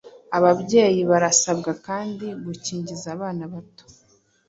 [0.37, 3.85] ababyeyi barasabwa kandi gukingiza abana bato